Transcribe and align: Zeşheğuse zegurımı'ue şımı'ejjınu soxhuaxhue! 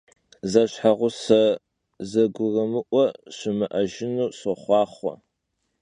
Zeşheğuse 0.51 1.41
zegurımı'ue 2.09 3.05
şımı'ejjınu 3.37 4.25
soxhuaxhue! 4.39 5.13